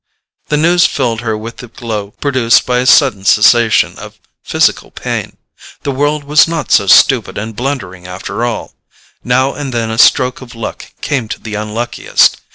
The 0.47 0.57
news 0.57 0.87
filled 0.87 1.21
her 1.21 1.37
with 1.37 1.57
the 1.57 1.67
glow 1.67 2.09
produced 2.19 2.65
by 2.65 2.79
a 2.79 2.87
sudden 2.87 3.23
cessation 3.23 3.99
of 3.99 4.19
physical 4.41 4.89
pain. 4.89 5.37
The 5.83 5.91
world 5.91 6.23
was 6.23 6.47
not 6.47 6.71
so 6.71 6.87
stupid 6.87 7.37
and 7.37 7.55
blundering 7.55 8.07
after 8.07 8.43
all: 8.43 8.73
now 9.23 9.53
and 9.53 9.71
then 9.71 9.91
a 9.91 9.99
stroke 9.99 10.41
of 10.41 10.55
luck 10.55 10.87
came 11.01 11.27
to 11.27 11.39
the 11.39 11.53
unluckiest. 11.53 12.41